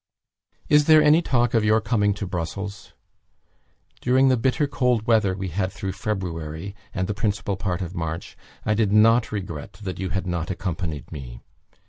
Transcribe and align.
"Is 0.67 0.85
there 0.85 1.03
any 1.03 1.21
talk 1.21 1.53
of 1.53 1.63
your 1.63 1.79
coming 1.79 2.15
to 2.15 2.25
Brussels? 2.25 2.93
During 4.01 4.29
the 4.29 4.35
bitter 4.35 4.65
cold 4.65 5.05
weather 5.05 5.35
we 5.35 5.49
had 5.49 5.71
through 5.71 5.91
February, 5.91 6.75
and 6.91 7.07
the 7.07 7.13
principal 7.13 7.55
part 7.55 7.83
of 7.83 7.93
March, 7.93 8.35
I 8.65 8.73
did 8.73 8.91
not 8.91 9.31
regret 9.31 9.73
that 9.73 9.99
you 9.99 10.09
had 10.09 10.25
not 10.25 10.49
accompanied 10.49 11.11
me. 11.11 11.43